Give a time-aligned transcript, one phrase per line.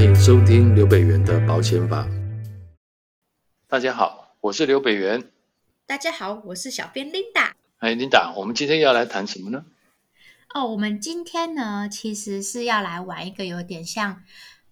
[0.00, 2.08] 欢迎收听刘北元的保险法。
[3.68, 5.30] 大家好，我是刘北元。
[5.84, 7.52] 大家好，我是小编 Linda。
[7.80, 9.66] 哎，Linda，我们今天要来谈什么呢？
[10.54, 14.22] 哦，我们今天呢，其实是要来玩一个有点像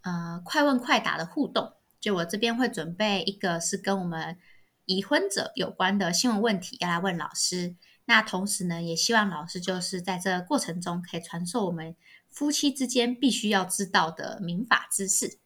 [0.01, 1.75] 呃快问快答的互动。
[2.01, 4.39] 就我这边会准备一个是跟我们
[4.87, 7.77] 已婚者有关的新闻问题要来问老师。
[8.07, 11.95] 那同时呢，也希望老师就是在这个过程中可以传授我们
[12.39, 15.39] 夫妻之间必须要知道的民法知识。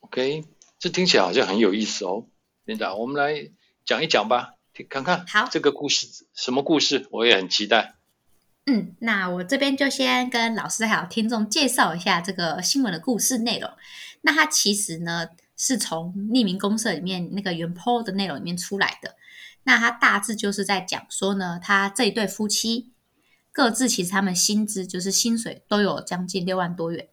[0.00, 0.46] OK，
[0.78, 2.24] 这听起来好像很有意思哦。
[2.64, 3.50] 院长，我们来
[3.84, 4.54] 讲一讲吧，
[4.88, 7.96] 看看好这个故事什么故事，我也很期待。
[8.64, 13.70] 嗯，那我这边就先跟老师还有听众介绍一下这个新闻的故事内容。
[14.22, 19.16] 那它其实呢是从匿名公社里面那个原 po 的内容里面出来的。
[19.64, 22.90] 那它大致就是在讲说呢，他这一对夫妻
[23.52, 27.08] 各自其实他们薪资就是薪水都有将近六万多元，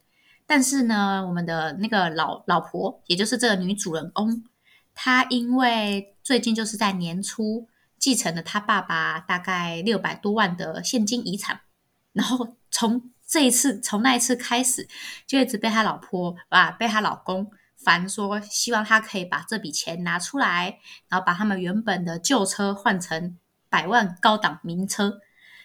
[0.46, 4.43] 但是呢，我们的那个老老婆，也就是这个女主人翁，
[4.93, 11.62] 她因为最近就是在年初继承了她爸爸大概六百多万的现金遗产，
[12.13, 14.88] 然后从这一次从那一次开始，
[15.26, 17.52] 就一直被她老婆啊，被她老公。
[17.76, 23.38] 烦说，希望她可以把这笔钱拿出来，然后把他们原本的旧车换成
[23.70, 25.20] 百万高档名车。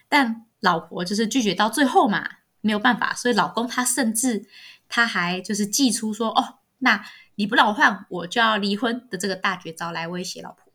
[0.08, 2.26] 但老婆就是拒绝到最后嘛，
[2.62, 4.46] 没有办法，所以老公他甚至
[4.88, 10.72] 他还就是祭出说：“哦，那你不让我换，我就要离婚的这个大绝招来威胁老婆。”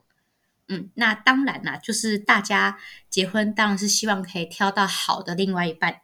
[0.69, 2.77] 嗯，那当然啦，就是大家
[3.09, 6.01] 结婚当然是希望可以挑到好的另外一半，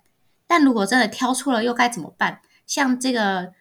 [0.47, 2.41] 但如果真的挑错了，又该怎么办？
[2.65, 3.53] 像这个。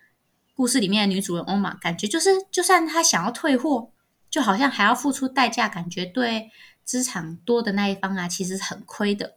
[0.55, 3.91] 故事里面的女主人翁嘛，感觉就是，就算她想要退货，
[4.29, 6.51] 就好像还要付出代价，感觉对
[6.85, 9.35] 资产多的那一方啊，其实是很亏的。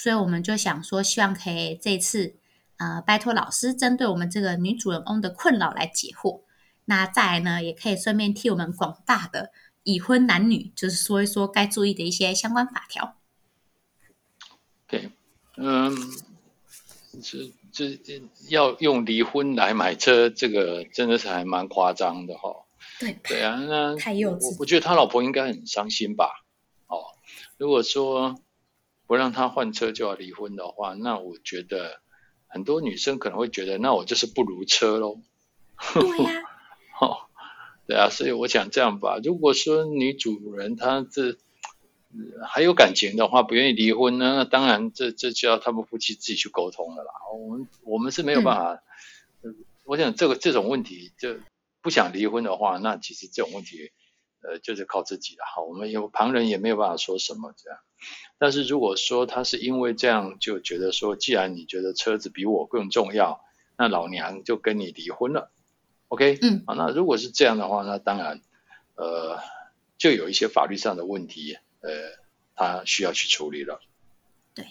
[0.00, 2.36] 所以我们就想说，希望可以这次
[2.76, 6.42] 呃，拜托老师针对我们这个女主人翁的困扰来解惑。
[6.84, 9.50] 那再来呢，也可以顺便替我们广大的
[9.82, 13.16] 已婚男女，就是说一说该注意的一些相关法条。
[14.86, 15.10] 对，
[15.56, 15.92] 嗯，
[17.20, 17.52] 这。
[17.70, 17.96] 这
[18.48, 22.56] 要用离婚来买车，这个真的是还蛮夸张的哈、哦。
[22.98, 24.50] 对对啊，那太幼稚。
[24.50, 26.44] 我我觉得他老婆应该很伤心吧？
[26.88, 26.98] 哦，
[27.56, 28.34] 如果说
[29.08, 32.00] 不让他换车就要离婚的话，那我觉得
[32.46, 35.20] 很多女生可能会觉得，那我就是不如车喽。
[35.94, 36.42] 对呀、
[37.00, 37.04] 啊。
[37.04, 37.16] 哦，
[37.88, 39.18] 对啊，所以我想这样吧。
[39.24, 41.36] 如果说女主人她这。
[42.42, 44.36] 还有感情的话，不愿意离婚呢？
[44.36, 47.10] 那当然这，这这就要他们夫妻自己去沟通了啦。
[47.34, 48.82] 我们我们是没有办法。
[49.42, 49.54] 嗯、
[49.84, 51.36] 我想这个这种问题，就
[51.82, 53.92] 不想离婚的话，那其实这种问题，
[54.40, 55.44] 呃，就是靠自己了。
[55.44, 57.78] 哈，我们有旁人也没有办法说什么这样。
[58.38, 63.40] 但是如果说他是因为这样就觉得说，既然你觉得车子比我更重要，
[63.76, 65.50] 那老娘就跟你离婚了。
[66.08, 68.40] OK，嗯，好，那如果是这样的话，那当然，
[68.94, 69.38] 呃，
[69.98, 71.58] 就有一些法律上的问题。
[71.80, 71.90] 呃，
[72.56, 73.80] 他需要去处理了。
[74.52, 74.66] 对，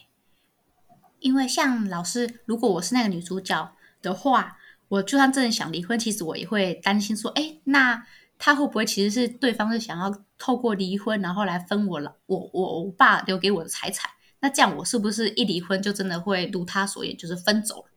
[1.19, 4.57] 因为像老师，如果我是那个女主角的话，
[4.89, 8.05] 我就算真的想离婚，其实我也会担心说，哎，那
[8.37, 14.11] 他会不会其实是对方是想要透过离婚，然后来分我老我我我爸留给我的财产？
[14.39, 17.89] 那这样我是不是一离婚就真的会如他所言，就是分走了？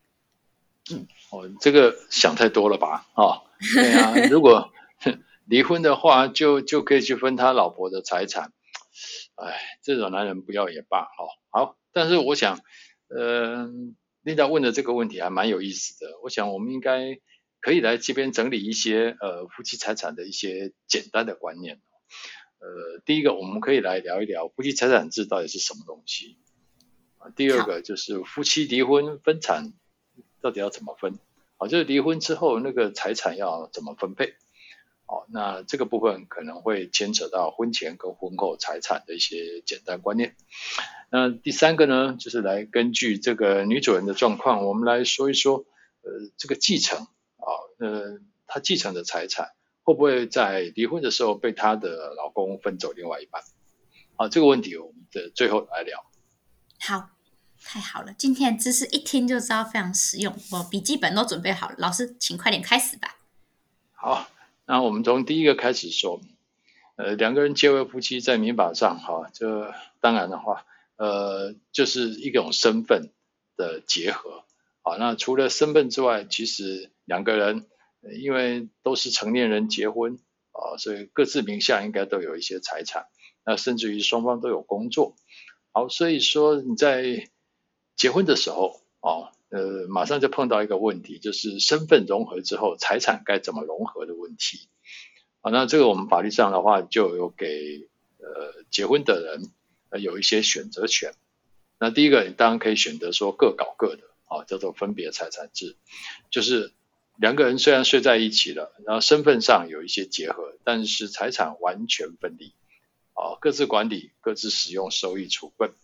[0.92, 3.06] 嗯，哦，这个想太多了吧？
[3.14, 3.42] 哦，
[3.74, 4.72] 对啊， 如果
[5.44, 8.52] 离婚的话，就就可以去分他老婆的财产。
[9.34, 11.76] 哎，这种男人不要也罢，好，好。
[11.92, 12.58] 但是我想，
[13.08, 13.68] 呃，
[14.22, 16.18] 琳达问的这个问题还蛮有意思的。
[16.22, 17.18] 我想我们应该
[17.60, 21.80] 可以来这边整理一些呃夫妻财产的一些简单的观念。
[22.58, 26.38] 呃，第一个我们可以来聊一聊夫妻财产制到底是什么东西。
[27.18, 29.72] 啊，第二个就是夫妻离婚分产
[30.40, 31.18] 到底要怎么分？
[31.58, 34.34] 好，就是离婚之后那个财产要怎么分配？
[35.04, 40.36] 好，那这个部分可能会牵扯到婚前跟婚后财产的一些简单观念。
[41.10, 45.66] 那第三个呢，就是来根据这个女主人的状况，我们来说一说，
[46.02, 47.08] 呃，这个继承啊，
[47.80, 49.48] 呃，她继承的财产
[49.82, 53.42] 会不会在离婚的时候被她的老公分走另外一半？
[54.14, 56.04] 好，这个问题我们的最后来聊。
[56.78, 57.10] 好，
[57.60, 63.16] 太好了，今天的知识一听就知道非常实用，我笔记本都准备好了，老师请快点开始吧。
[63.92, 64.30] 好。
[64.66, 66.20] 那我们从第一个开始说，
[66.94, 73.10] 呃，两个人结为夫妻，在民法上，哈，这当然的话，呃，就是一种身份
[73.56, 74.44] 的结合，
[74.82, 77.66] 好，那除了身份之外，其实两个人
[78.22, 80.20] 因为都是成年人结婚，
[80.52, 83.08] 啊，所以各自名下应该都有一些财产，
[83.44, 85.16] 那甚至于双方都有工作，
[85.72, 87.28] 好，所以说你在
[87.96, 94.68] 结婚的时候，啊，呃，马上就碰到一个问题，就是身份融合之后，财产该怎么融合的问题。
[95.40, 99.50] 啊，那这个我们法律上的话，就有给呃结婚的人
[99.90, 101.12] 呃有一些选择权。
[101.80, 105.76] 那第一个，你当然可以选择说各搞各的，啊，叫做分别财产制，
[106.30, 106.72] 就是
[107.20, 112.54] 两个人虽然睡在一起了，然后身份上有一些结合，但是财产完全分离，
[113.12, 115.74] 啊，各自管理，各自使用收益处分。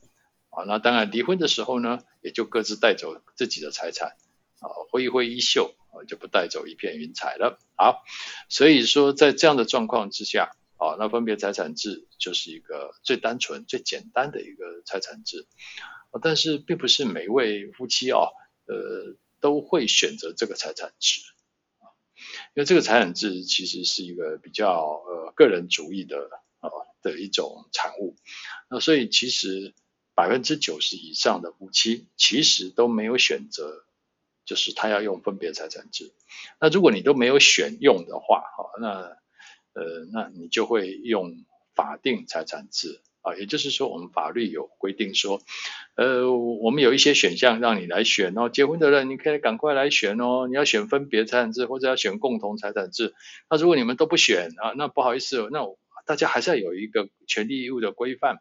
[0.49, 4.17] 啊，那当然离婚的时候呢，也就各自带走自己的财产，
[4.61, 7.59] 啊，挥一挥衣袖，啊，就不带走一片云彩了。
[7.77, 8.03] 好，
[8.49, 15.47] 所以说在这样的状况之下，啊，那分别财产制就是一个最单纯、最简单的一个财产制。
[16.13, 18.21] 啊，但是并不是每一位夫妻啊，
[18.65, 19.15] 呃，
[19.47, 21.21] 都会选择这个财产制，
[21.79, 21.95] 啊，
[22.55, 24.73] 因为这个财产制其实是一个比较
[25.07, 26.17] 呃个人主义的
[26.59, 26.69] 啊
[27.01, 28.17] 的一种产物。
[28.69, 29.75] 那所以其实。
[30.19, 33.85] 百分之九十以上的夫妻其实都没有选择，
[34.47, 36.11] 就是他要用分别财产制。
[36.59, 38.89] 那如果你都没有选用的话，哈，那
[39.75, 41.45] 呃，那你就会用
[41.75, 43.35] 法定财产制啊。
[43.37, 45.41] 也就是说，我们法律有规定说，
[45.97, 48.49] 呃，我们有一些选项让你来选哦。
[48.49, 50.47] 结婚的人你可以赶快来选哦。
[50.49, 53.15] 你要选分别财产制或者要选共同财产制。
[53.51, 55.61] 那如果你们都不选啊，那不好意思，那
[56.07, 58.39] 大家还是要有一个权利义务的规范。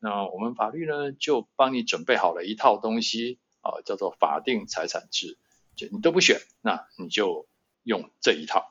[0.00, 5.36] 那我们法律呢，就帮你准备好了一套东西啊，叫做法定财产制。
[5.74, 7.46] 就你都不选，那你就
[7.82, 8.64] 用这一套。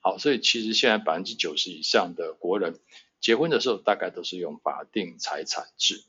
[0.00, 2.80] 好，所以其实现在百分之九十以上的国人
[3.22, 6.02] 结婚的时候，大概都是用法定财产制。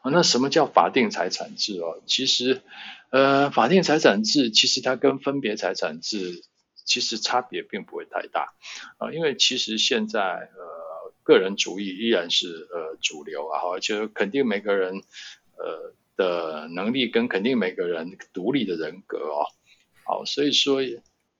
[0.00, 2.00] 啊，那什么叫法定财产制哦？
[2.06, 2.62] 其实，
[3.10, 6.42] 呃，法定财产制其实它跟分别财产制
[6.86, 8.54] 其实差别并不会太大
[8.96, 10.78] 啊，因为其实现在呃。
[11.28, 15.02] 个人主义依然是呃主流啊，而且肯定每个人
[15.58, 19.44] 呃的能力跟肯定每个人独立的人格哦，
[20.06, 20.80] 好，所以说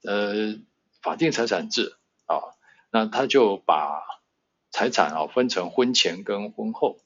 [0.02, 0.58] 呃
[1.00, 1.96] 法定财产制
[2.26, 2.52] 啊，
[2.90, 4.02] 那他就把
[4.78, 7.00] 财产啊分成婚前跟婚后。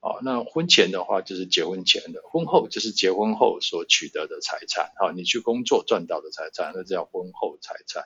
[0.00, 4.92] 啊，那婚前的话就是结婚前的，婚后就是结婚后所取得的财产。
[4.96, 8.04] 好，你去工作赚到的财产，那叫婚后财产。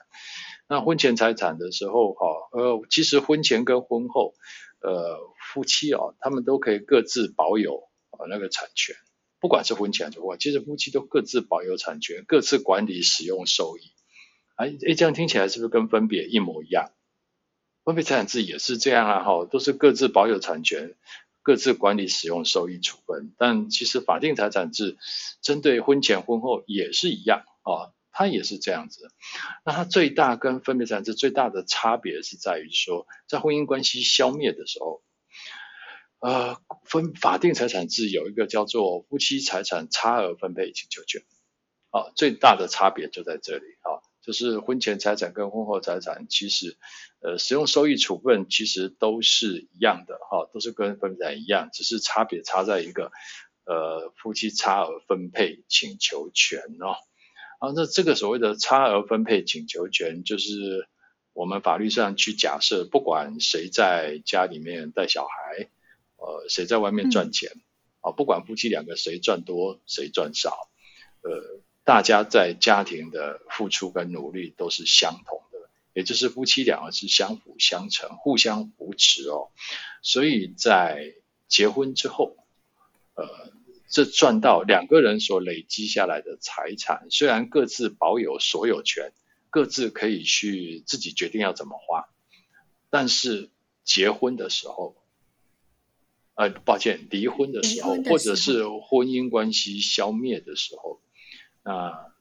[0.67, 4.33] 那婚前财产的时候，哈，呃，其实婚前跟婚后，
[4.81, 5.19] 呃，
[5.53, 8.95] 夫妻啊，他们都可以各自保有啊那个产权，
[9.39, 13.91] 不管是婚前还是婚后，其实夫妻都各自保有产权，各自管理使用收益。
[14.55, 16.89] 哎，哎，这样听起来是不是跟分别一模一样？
[17.83, 20.95] 分别财产制也是这样啊，哈，都是各自保有产权。
[21.45, 24.97] 各自管理使用收益处分，但其实法定财产制
[25.41, 29.09] 针对婚前婚后也是一样啊，它也是这样子。
[29.65, 35.03] 那它最大跟分别财产制最大的差别是在于说，在婚姻关系消灭的时候，
[36.19, 36.55] 呃，
[36.85, 41.23] 分法定财产制有一个叫做夫妻财产差额分配请求权，
[41.89, 43.99] 啊，最大的差别就在这里啊。
[44.21, 46.77] 就是婚前财产跟婚后财产，其实，
[47.23, 53.13] 呃，使用收益处分其实都是一样的哈，都是跟分别一样，只是差别差在一个，
[53.65, 56.97] 呃，夫妻差额分配请求权哦。
[57.59, 60.89] 啊，那这个所谓的差额分配请求权，就是
[61.31, 65.69] 我们法律上去假设，不管谁在家里面带小孩，
[66.17, 67.51] 呃，谁在外面赚钱，
[68.01, 70.69] 啊，不管夫妻两个谁赚多谁赚少，
[71.21, 71.63] 呃。
[71.85, 75.42] 大家在家庭的付出跟努力都是相同的，
[75.93, 79.51] 也就是夫妻两个是相辅相成、互相扶持哦。
[80.01, 81.13] 所以在
[81.47, 82.35] 结婚之后，
[83.15, 83.53] 呃，
[83.87, 89.13] 这赚到两个人所累积下来的财产，虽然各自保有所有权，
[89.49, 92.09] 各自可以去自己决定要怎么花，
[92.89, 93.51] 但是
[93.83, 94.95] 结婚的时候，
[96.33, 100.99] 呃，抱歉，离婚的时候，或者是婚姻关系消灭的时候。
[101.63, 102.12] 那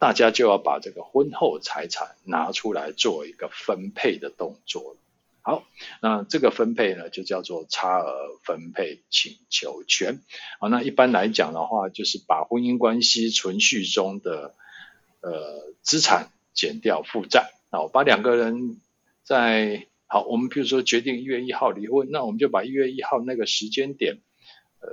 [0.00, 4.96] 大家就要把这个婚后财产拿出来做一个分配的动作。
[5.42, 5.64] 好，
[6.00, 10.22] 那这个分配呢，就叫做差额分配请求权。
[10.58, 14.54] 好，那一般来讲的话，就是把婚姻关系存续中的
[15.20, 17.52] 呃资产减掉负债。
[17.70, 18.80] 好把两个人
[19.22, 24.16] 在好，我们比如说决定一月一号离婚，那我们就把一月一号那个时间点，
[24.80, 24.88] 呃，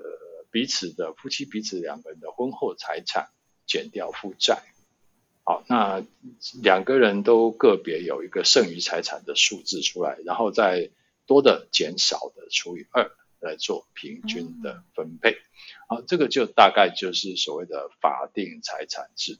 [0.52, 3.30] 彼此的夫妻彼此两个人的婚后财产。
[3.70, 4.64] 减掉负债，
[5.48, 6.04] 好，那
[6.62, 10.90] 两个人都个别有一个剩余财产的数字出来，然后再
[11.26, 15.38] 多的减少的除以二来做平均的分配，
[15.88, 19.40] 好，这个就大概就是所谓的法定财产制。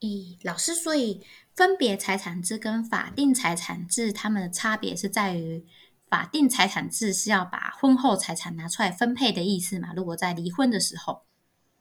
[0.00, 1.22] 咦，老师，所以
[1.54, 5.64] 分别财产制跟法定财产制，它们的差别是在于
[6.10, 9.94] 法定财产制是要把婚后财产拿出来分配的意思嘛？
[9.96, 11.22] 如果在离婚的时候。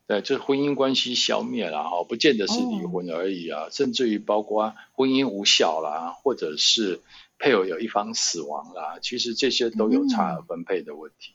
[0.07, 7.01] 对，就是婚姻关系消灭了哈，不见得是离婚而已啊，哦、甚至于包括婚姻无效啦，或者是
[7.37, 11.33] 配偶有一方死亡啦，其实这些都有差额分配的问题。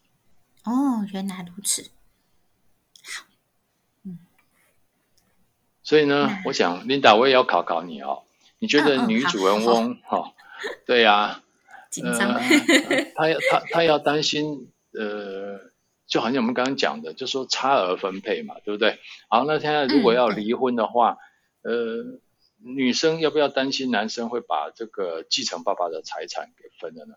[0.65, 1.91] 嗯、哦，原来如此。
[3.05, 3.27] 好，
[4.07, 4.19] 嗯，
[5.83, 8.23] 所以呢，我想琳达，我也要考考你哦。
[8.59, 10.33] 你觉得女主人翁哈、哦哦，
[10.87, 11.43] 对呀、啊，
[11.91, 12.41] 紧张，
[13.17, 15.42] 她要她她要担心呃。
[16.13, 18.99] 就好像我们刚刚讲的，就说差额分配嘛，对不对？
[19.31, 21.17] 好，那现在如果要离婚的话，
[21.63, 22.21] 嗯、呃，
[22.59, 27.15] 女生要不要担心男生会把这个继承爸爸的财产给分了呢？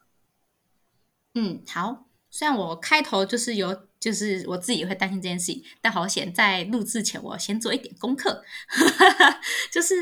[1.33, 2.05] 嗯，好。
[2.29, 8.43] 虽然我开头就是有，就是我自己会担心这件事情，但好险在录制前我先做一点功课，
[9.73, 9.95] 就是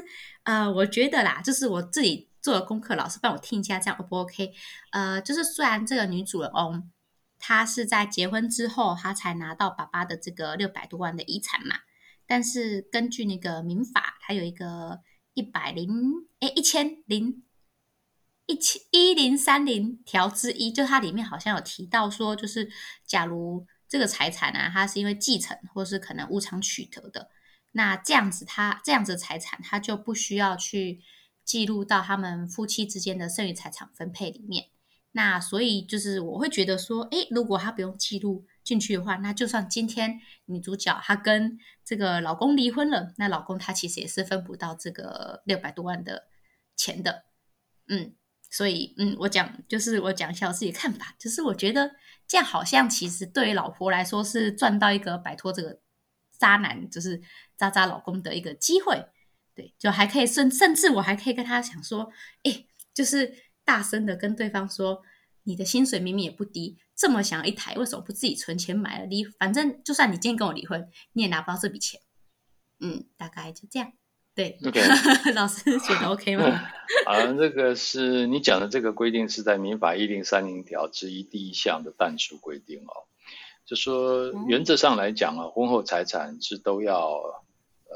[0.43, 4.53] 呃，我觉得啦，就是我自己做的功课，老师帮我听一下，这样 O 不 OK？
[4.91, 6.91] 呃，就是虽然这个女主人翁。
[7.45, 11.75] 他是在结婚之后，他才拿到爸爸的这个六百多万的遗产嘛。
[12.25, 15.01] 但是根据那个民法，它有一个
[15.33, 15.91] 一百零
[16.39, 17.43] 哎一千零
[18.45, 22.71] 一千一零三零条之一，就它里面好像有提到说，就是
[23.05, 27.29] 假如这个财产啊，它是因为继承或是可能无偿取得的，
[27.73, 31.01] 那这样子他这样子的财产，他就不需要去
[31.43, 34.69] 记录到他们夫妻之间的剩余财产分配里面。
[35.15, 46.27] 那所以就是我会觉得说，诶，如果他不用记录进去的话，那就算今天女主角她跟这个老公离婚了，那老公他其实也是分不到这个六百多万的
[46.75, 47.25] 钱的，
[47.87, 48.15] 嗯，
[48.49, 51.91] 所以嗯，我讲就是我讲一下我自己看法，就是我觉得
[52.27, 55.79] 这样好像其实对于老婆来说是赚到一个摆脱这个
[56.39, 57.21] 渣男，就是
[57.55, 59.05] 渣渣老公的一个机会，
[59.53, 62.11] 对，就还可以甚甚至我还可以跟他讲说，
[62.45, 62.65] 诶，
[62.95, 63.42] 就是。
[63.65, 65.01] 大声的跟对方说
[65.43, 69.23] ：“你的薪水明明也不低，这么想要一台，为什么不自己存钱买了离？
[69.23, 72.01] 反正就算你今天跟我离婚，你也拿不到这笔钱。”
[72.79, 73.93] 嗯，大概就这样。
[74.35, 74.83] 对，Okay.
[75.35, 76.45] 老师觉得 OK 吗？
[77.05, 83.05] 啊，这个是你讲的这个规定是在民法一零三零条之一第一项的但书规定哦。
[83.65, 87.95] 就说原则上来讲啊，婚后财产是都要呃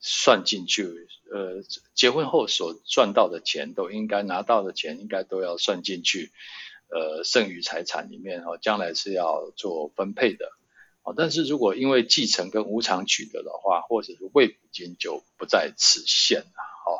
[0.00, 1.08] 算进去。
[1.32, 1.62] 呃，
[1.94, 6.32] 结婚后所赚到的钱都应该拿到的钱，应该都要算进去，
[6.88, 10.50] 呃，剩余财产里面哦，将来是要做分配的，
[11.02, 16.46] 哦，但是如果因为继承跟无偿取得的话，或者是未补金就不在此限了，
[16.86, 16.90] 哦，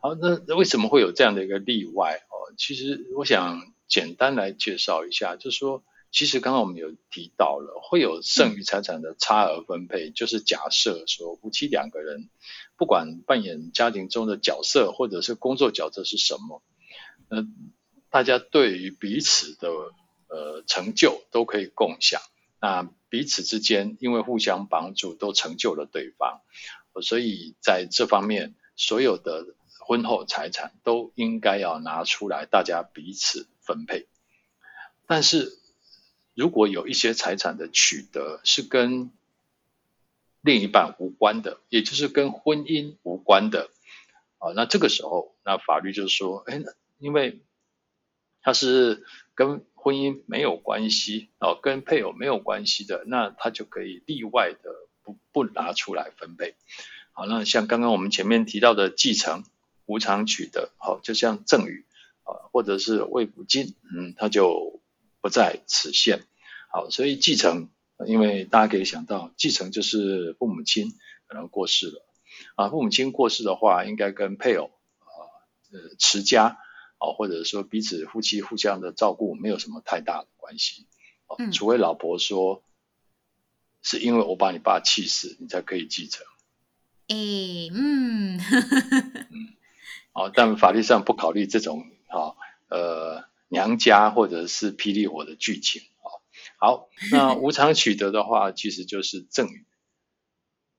[0.00, 0.14] 好，
[0.46, 2.22] 那为什么会有这样的一个例外？
[2.30, 5.84] 哦，其实我想简单来介绍一下，就是说。
[6.14, 12.30] 其实刚刚我们有提到了，会有剩余财产的差额分配，嗯、就是假设说夫妻两个人
[12.76, 16.62] 不管扮演家庭中的角色或者是工作角色是什么，
[17.30, 17.44] 呃，
[18.10, 19.68] 大家对于彼此的
[20.28, 22.22] 呃成就都可以共享，
[22.60, 26.42] 那彼此之间因为互相帮助都成就了对方，
[27.02, 29.46] 所以在这方面所有的
[29.80, 34.06] 婚后财产都应该要拿出来，大家彼此分配，
[35.08, 35.58] 但是。
[36.34, 39.10] 如果有一些财产的取得是跟
[40.40, 43.70] 另一半无关的，也就是跟婚姻无关的，
[44.38, 46.60] 啊，那这个时候，那法律就是说，哎，
[46.98, 47.40] 因为
[48.42, 54.70] 它是跟婚姻没有关系，哦，跟配偶没有关系的，那他就可以例外的
[55.04, 56.56] 不不拿出来分配。
[57.12, 59.44] 好，那像刚刚我们前面提到的继承、
[59.86, 61.84] 无偿取得，好，就像赠与，
[62.24, 64.73] 啊，或者是未补金，嗯，他就。
[65.24, 66.26] 不在此限，
[66.70, 67.70] 好，所以继承，
[68.06, 70.92] 因为大家可以想到，继承就是父母亲
[71.26, 72.04] 可能过世了，
[72.56, 75.08] 啊，父母亲过世的话，应该跟配偶啊，
[75.72, 76.58] 呃，持家，
[76.98, 80.84] 啊，或者说彼此夫妻互相的照顾，没有什么太大的关系，
[81.26, 82.62] 啊，除非老婆说，
[83.80, 86.26] 是因为我把你爸气死，你才可以继承，
[87.08, 88.38] 诶，嗯，
[89.30, 89.54] 嗯，
[90.12, 92.36] 好，但法律上不考虑这种，啊，
[92.68, 93.24] 呃。
[93.54, 96.10] 娘家或者是霹雳火的剧情啊，
[96.58, 99.64] 好，那 无偿取得的话，其实就是赠与，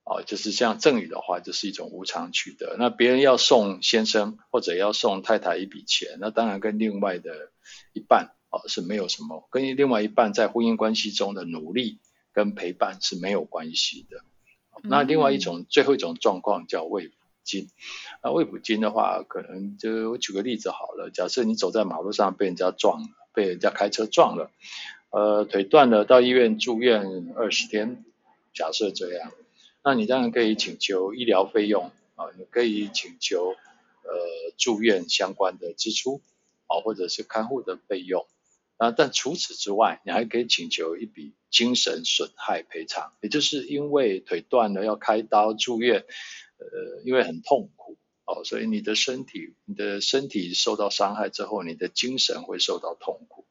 [0.03, 2.75] 哦，就是像赠与的话，就是一种无偿取得。
[2.77, 7.53] 那别人要送先生或者要送太太一笔钱，那当然跟另外的
[7.93, 11.99] 一半哦是没有什么，跟另外一半在婚姻关系中的努力
[12.33, 14.17] 跟陪伴是没有关系的。
[14.83, 17.09] 那另外一种最后一种状况叫未
[17.45, 17.69] 金，
[18.23, 21.11] 那未补金的话，可能就我举个例子好了。
[21.13, 24.51] 假设你走在马路上被人家撞了，被人家开车撞了，
[25.11, 28.03] 呃，腿断了，到医院住院二十天，
[28.53, 29.31] 假设这样，
[29.83, 33.49] 那你当然可以请求医疗费用啊，你可以请求
[34.03, 34.11] 呃
[34.57, 36.21] 住院相关的支出
[36.67, 38.25] 啊，或者是看护的费用。
[38.77, 46.03] 啊，但除此之外，你还可以请求一笔精神损害赔偿，也就是因为腿断了要开刀住院，
[46.57, 53.45] 呃，因为很痛苦哦，所以你的身体你的身体受到伤害之后，你的精神会受到痛苦，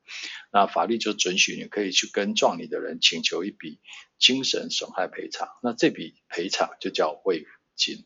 [0.52, 3.78] 那法律就准许你可以去跟撞你的人请求一笔
[4.18, 8.04] 精神损害赔偿，那这笔赔偿就叫慰抚金。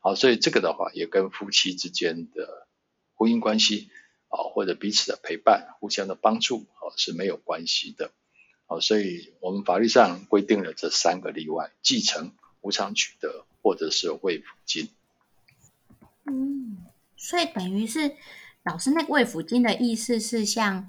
[0.00, 2.66] 好，所以这个的话也跟夫妻之间的
[3.14, 3.90] 婚姻关系。
[4.30, 8.12] 啊，或者彼此的陪伴、互相的帮助，啊，是没有关系的。
[8.66, 14.88] 啊，所以我们法律上规定了这三个例外：继承、无偿取得，或者是慰抚金。
[16.24, 16.78] 嗯，
[17.16, 18.16] 所以等于是
[18.62, 20.88] 老师那个慰抚金的意思是，像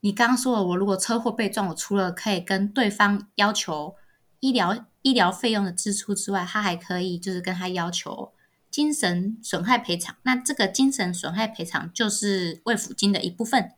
[0.00, 3.96] 你刚刚说的，我如果车祸被撞，我除了可以跟对方要求
[4.40, 8.32] 医疗医疗费用的支出之外，他还可以就是跟他要求。
[8.70, 13.70] 精神损害赔偿，那这个精神损害赔偿就是慰抚金的一部分。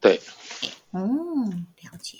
[0.00, 0.20] 对，
[0.92, 1.00] 哦，
[1.82, 2.18] 了解。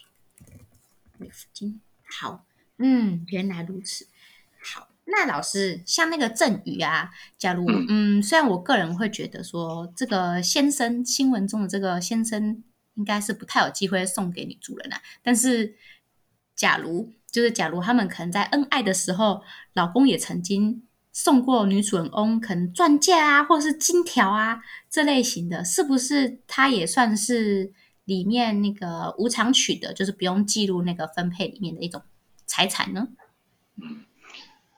[1.19, 2.45] 慰抚金，好，
[2.79, 4.09] 嗯，原来如此。
[5.07, 12.63] 好，那老师，像那个赠与啊，假如，嗯，嗯，虽然我个人会觉得说，这个先生新闻中的这个先生
[12.95, 15.77] 应该是不太有机会送给女主人啊，但是，
[16.55, 19.43] 假如就是假如他们可能在恩爱的时候，
[19.75, 20.83] 老公也曾经。
[21.19, 24.61] 送过女主人翁可能钻戒啊，或者是金条啊，
[24.91, 27.73] 这类型的，是不是他也算是
[28.05, 32.03] 里面那个无偿取得，就是不用记录那个分配里面的一种
[32.45, 33.09] 财产呢？
[33.77, 34.05] 嗯，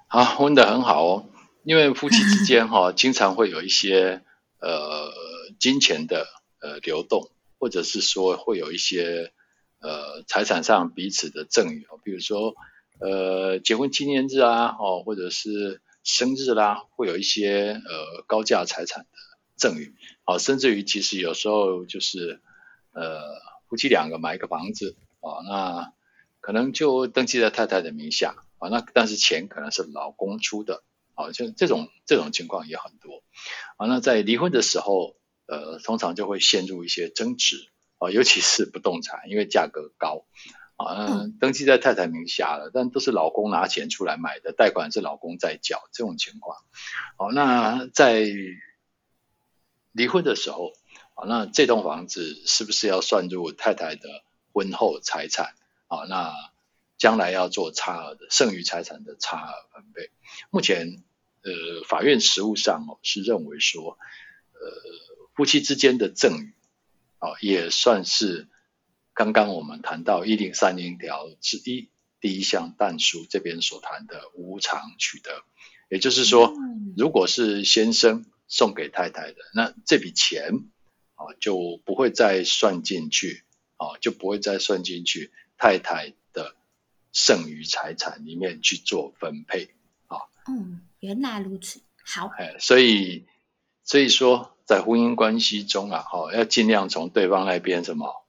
[0.09, 1.29] 啊，问得很好哦。
[1.63, 4.23] 因为夫妻之间哈、哦，经常会有一些
[4.61, 5.13] 呃
[5.61, 6.27] 金钱的
[6.61, 9.33] 呃流动，或者是说会有一些
[9.81, 12.55] 呃财产上彼此的赠与，比如说
[13.01, 15.81] 呃结婚纪念日啊，哦，或者是。
[16.05, 19.11] 生日啦，会有一些呃高价财产的
[19.57, 22.41] 赠与，哦，甚至于其实有时候就是
[22.95, 23.21] 呃
[23.69, 25.93] 夫妻两个买一个房子啊，那
[26.41, 30.83] 可能就登记在太太的名下啊，那但是钱可能是老公出的
[31.15, 33.23] 啊，就这种这种情况也很多
[33.77, 33.87] 啊。
[33.87, 35.17] 那在离婚的时候，
[35.47, 37.69] 呃，通常就会陷入一些争执
[37.99, 40.25] 啊，尤其是不动产，因为价格高。
[40.77, 46.57] 啊，登记在太太名下了，但都是老公拿钱出来买的，贷款是老公在缴，这种情况。
[47.17, 48.25] 好，那在
[49.91, 50.71] 离婚的时候，
[51.15, 54.09] 啊，那这栋房子是不是要算入太太的
[54.53, 55.57] 婚后财产？
[55.89, 56.33] 啊，那
[56.99, 60.11] 将来要做差额的剩余财产的差额分配。
[60.51, 61.03] 目前，
[61.43, 63.97] 呃，法院实务上哦是认为说，
[64.53, 64.61] 呃，
[65.35, 66.53] 夫妻之间的赠与，
[67.19, 68.49] 啊，也算是。
[69.15, 75.43] 刚刚我们谈到一零三零条之一第一项但书这边所谈的无偿取得，
[75.89, 76.55] 也就是说，
[76.97, 80.53] 如果是先生送给太太的，那这笔钱
[81.17, 83.43] 啊就不会再算进去
[83.77, 86.17] 啊，就不会再算进去太太的
[87.19, 89.75] 剩余财产里面去做分配
[90.07, 90.19] 啊。
[90.47, 91.81] 嗯，原来如此。
[92.05, 93.27] 好，哎，所以
[93.83, 98.25] 所以说在婚姻关系中啊，哈，要尽量从对方那边什么。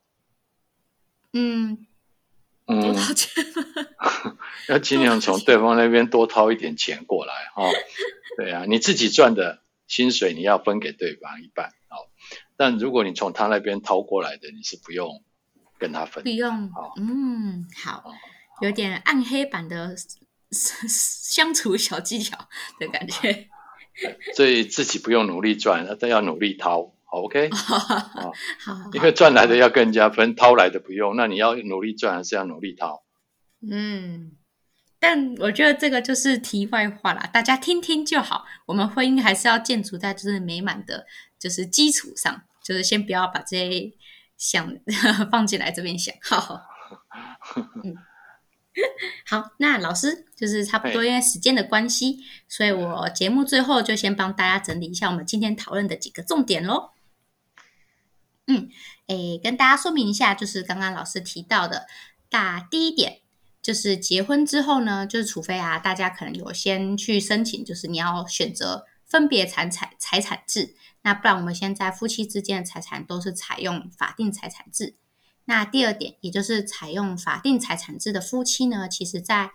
[1.34, 1.86] 嗯，
[2.65, 3.45] 多掏钱，
[4.67, 7.71] 要尽量从对方那边多掏一点钱过来哈、 哦。
[8.38, 12.10] 对啊，你自己赚的薪水你要分给对方一半哦。
[12.58, 15.23] 但如果你从他那边掏过来的，你是不用
[15.78, 16.65] 跟他分，不用。
[16.73, 18.12] 哦、嗯，好，
[18.62, 19.95] 有点暗黑版的
[20.52, 22.38] 相处小技巧
[22.80, 23.48] 的感觉。
[24.36, 26.93] 所以自己不用努力赚，但要努力掏。
[27.12, 28.32] 好，OK， 好，好，
[28.93, 31.15] 因为好赚来的要跟人家分，掏来的不用。
[31.15, 33.04] 那你要努力赚，还是要努力掏？
[33.69, 34.32] 嗯，
[35.00, 38.45] 但我觉得这个就是题外话啦，大家听听就好。
[38.67, 41.06] 我们婚姻还是要建筑在就是美满的，
[41.39, 43.91] 就是基础上，就是先不要把这些
[44.38, 44.72] 想
[45.32, 46.13] 放进来这边想。
[46.22, 46.62] 好，
[47.84, 47.95] 嗯，
[49.26, 56.92] 好，那老师就是差不多因为时间的关系，所以我节目最后就先帮大家整理一下我们今天讨论的几个重点喽。
[58.48, 58.70] 嗯，
[59.08, 61.88] 诶，跟大家说明一下，就是刚刚老师提到的，
[62.30, 63.20] 大第一点
[63.62, 74.96] 就是结婚之后呢，就是除非啊，大家可能有先去申请，就是你要选择分别产财财产制，那不然我们现在夫妻之间的财产都是采用法定财产制。
[75.50, 79.50] 那第二点，也就是采用法定财产制的夫妻呢，其实在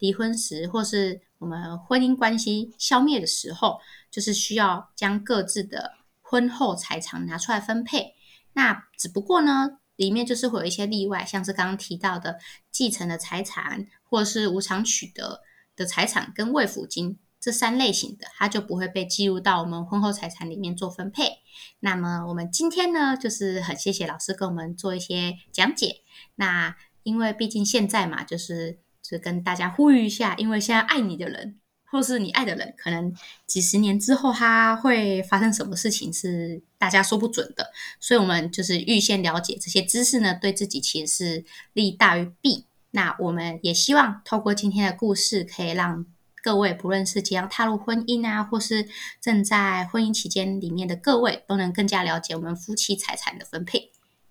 [0.00, 3.78] 离婚时或是我们婚姻关系消灭的时候，
[4.10, 8.16] 就是需要将各自的婚后财产拿出来分配。
[8.54, 12.40] 那只不过呢，里面就是会有一些例外，像是刚刚提到的
[12.72, 15.42] 继承的财产，或是无偿取得
[15.76, 21.30] 的财产跟慰抚金，这三类型的，它就不会被计入到我们婚后财产里面做分配。
[21.78, 25.98] 那么我们今天呢，就是很谢谢老师跟我们做一些讲解。
[26.34, 33.14] 那因为毕竟现在嘛，就是就跟大家呼吁一下，因为现在爱你的人，或是你爱的人，可能
[33.46, 37.70] 几十年之后他会发生什么事情，是大家说不准的。
[38.00, 42.66] 所以，我们就是预先了解这些知识呢，对自己其实是利大于弊。
[42.90, 46.04] 那我们也希望透过今天的故事，可以让
[46.46, 48.86] 各位不论是即将踏入婚姻啊，或是
[49.20, 53.90] 正在婚姻期间里面的各位，都能更加了解我们夫妻财产的分配。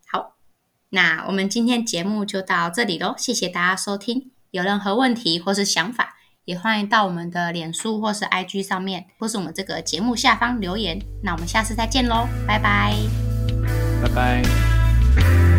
[0.10, 0.38] 好，
[0.92, 4.32] 那我们今天节目就到这里喽，谢谢大家收听。
[4.52, 10.98] 有任何问题或是想法，也欢迎到我们的脸书或是 IG 上面，或是我们这个节目下方留言。
[11.22, 12.96] 那我们下次再见喽，拜拜，
[14.02, 15.55] 拜拜。